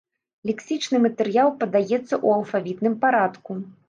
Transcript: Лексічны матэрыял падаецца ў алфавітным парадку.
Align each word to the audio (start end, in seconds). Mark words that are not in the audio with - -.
Лексічны 0.49 1.01
матэрыял 1.03 1.51
падаецца 1.61 1.99
ў 1.99 2.27
алфавітным 2.39 2.97
парадку. 3.05 3.59